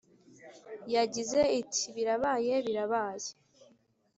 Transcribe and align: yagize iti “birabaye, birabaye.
yagize 0.93 1.39
iti 1.59 1.83
“birabaye, 1.95 2.53
birabaye. 2.65 3.29